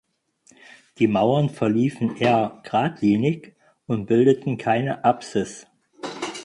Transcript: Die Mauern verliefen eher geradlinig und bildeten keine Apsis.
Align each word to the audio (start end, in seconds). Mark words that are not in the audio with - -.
Die 0.97 1.05
Mauern 1.07 1.51
verliefen 1.51 2.17
eher 2.17 2.59
geradlinig 2.63 3.53
und 3.85 4.07
bildeten 4.07 4.57
keine 4.57 5.03
Apsis. 5.05 5.67